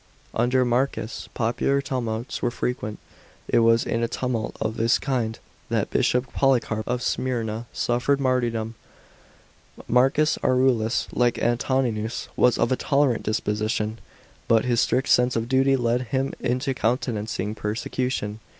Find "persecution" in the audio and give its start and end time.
17.53-18.39